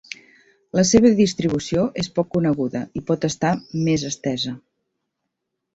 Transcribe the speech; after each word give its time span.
La 0.79 0.85
seva 0.91 1.11
distribució 1.19 1.83
és 2.05 2.11
poc 2.17 2.31
coneguda 2.37 2.83
i 3.01 3.05
pot 3.11 3.31
estar 3.33 3.53
més 3.89 4.09
estesa. 4.13 4.61